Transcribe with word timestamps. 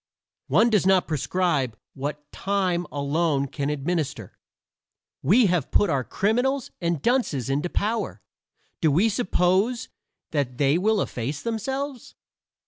One 0.47 0.71
does 0.71 0.87
not 0.87 1.07
prescribe 1.07 1.77
what 1.93 2.31
time 2.31 2.87
alone 2.91 3.45
can 3.45 3.69
administer. 3.69 4.35
We 5.21 5.45
have 5.45 5.69
put 5.69 5.91
our 5.91 6.03
criminals 6.03 6.71
and 6.81 7.03
dunces 7.03 7.51
into 7.51 7.69
power; 7.69 8.23
do 8.81 8.89
we 8.91 9.09
suppose 9.09 9.89
they 10.31 10.79
will 10.79 11.01
efface 11.03 11.43
themselves? 11.43 12.15